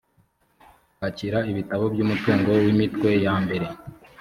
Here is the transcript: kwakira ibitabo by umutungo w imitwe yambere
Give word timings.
kwakira 0.95 1.39
ibitabo 1.51 1.83
by 1.93 1.99
umutungo 2.05 2.49
w 2.63 2.65
imitwe 2.73 3.09
yambere 3.25 3.67